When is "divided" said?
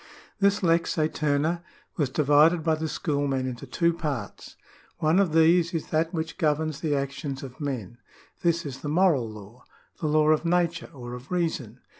2.09-2.63